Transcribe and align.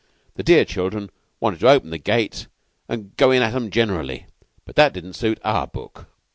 The 0.33 0.41
dear 0.41 0.65
children 0.65 1.11
wanted 1.39 1.59
to 1.59 1.67
open 1.69 1.91
the 1.91 1.99
gate 1.99 2.47
and 2.89 3.15
go 3.17 3.29
in 3.29 3.43
at 3.43 3.53
'em 3.53 3.69
generally, 3.69 4.25
but 4.65 4.75
that 4.75 4.93
didn't 4.93 5.13
suit 5.13 5.39
our 5.43 5.67
book. 5.67 6.07